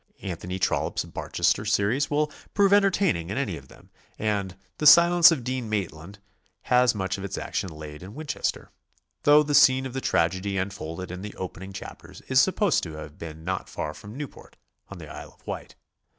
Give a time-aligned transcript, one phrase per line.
[0.23, 5.29] Anthony Trollope's Barchester se ries will prove entertaining in any of them, and "The Silence
[5.31, 6.17] of Dean Maitland"
[6.61, 8.71] has much of its action laid in Winchester,
[9.25, 13.19] though the scene of the tragedy unfolded in the opening chapters is supposed to have
[13.19, 14.55] been not far from Newport
[14.89, 15.75] on the Isle of Wight.